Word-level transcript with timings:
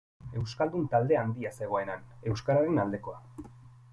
Euskaldun 0.39 0.87
talde 0.93 1.19
handia 1.23 1.51
zegoen 1.59 1.93
han, 1.95 2.09
euskararen 2.31 2.83
aldekoa. 2.87 3.47